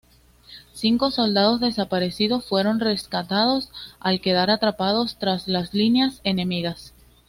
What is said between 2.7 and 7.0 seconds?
rescatados al quedar atrapados tras las líneas enemigas.